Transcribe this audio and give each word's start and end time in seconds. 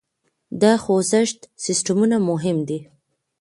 د 0.61 0.63
خوزښت 0.83 1.39
سیسټمونه 1.65 2.17
مهم 2.29 2.57
دي. 2.67 2.79